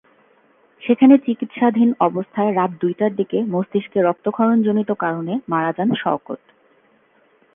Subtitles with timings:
[0.81, 6.41] সেখানে চিকিৎসাধীন অবস্থায় রাত দুইটার দিকে মস্তিষ্কে রক্তক্ষরণজনিত কারণে মারা যান শওকত।